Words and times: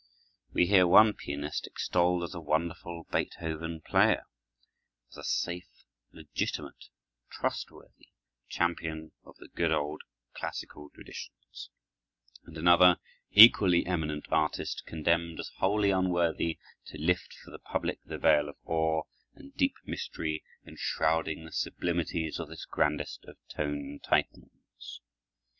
We 0.51 0.65
hear 0.65 0.87
one 0.87 1.13
pianist 1.13 1.67
extolled 1.67 2.23
as 2.23 2.33
a 2.33 2.39
wonderful 2.41 3.05
Beethoven 3.11 3.81
player, 3.81 4.23
as 5.11 5.17
a 5.17 5.23
safe, 5.23 5.69
legitimate, 6.11 6.85
trustworthy 7.29 8.07
champion 8.49 9.11
of 9.23 9.35
the 9.37 9.49
good 9.49 9.71
old 9.71 10.01
classical 10.33 10.89
traditions; 10.89 11.69
and 12.45 12.57
another 12.57 12.97
equally 13.29 13.85
eminent 13.85 14.25
artist 14.31 14.87
condemned 14.87 15.39
as 15.39 15.51
wholly 15.57 15.91
unworthy 15.91 16.57
to 16.87 16.97
lift 16.97 17.35
for 17.45 17.51
the 17.51 17.59
public 17.59 17.99
the 18.03 18.17
veil 18.17 18.49
of 18.49 18.57
awe 18.65 19.03
and 19.35 19.53
deep 19.55 19.75
mystery 19.85 20.43
enshrouding 20.65 21.45
the 21.45 21.51
sublimities 21.51 22.39
of 22.39 22.49
this 22.49 22.65
grandest 22.65 23.23
of 23.25 23.37
tone 23.55 23.99
Titans. 24.03 25.01